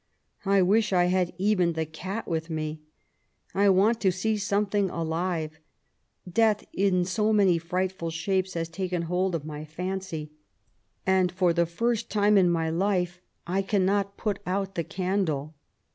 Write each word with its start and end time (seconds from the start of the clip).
I 0.45 0.63
wish 0.63 0.89
I^had 0.93 1.31
eren 1.39 1.59
kept 1.75 1.75
the 1.75 1.85
cat 1.85 2.27
with 2.27 2.49
me 2.49 2.81
I 3.53 3.65
I 3.65 3.69
want 3.69 4.01
to 4.01 4.11
see 4.11 4.35
something 4.35 4.89
alive— 4.89 5.59
death 6.27 6.65
in 6.73 7.05
so 7.05 7.31
many 7.31 7.59
frightful 7.59 8.09
shapes 8.09 8.55
hsi 8.55 8.71
taken 8.71 9.03
hold 9.03 9.35
of 9.35 9.45
my 9.45 9.63
fancy. 9.63 10.23
I 10.25 10.25
am 10.25 10.27
going 10.27 10.31
to 10.31 11.05
bed, 11.05 11.11
and 11.11 11.31
for 11.33 11.53
the 11.53 11.65
first 11.67 12.09
time 12.09 12.35
in 12.39 12.49
my 12.49 12.71
life 12.71 13.21
I 13.45 13.61
cannot 13.61 14.17
pat 14.17 14.39
ont 14.47 14.73
the 14.73 14.83
candle. 14.83 15.53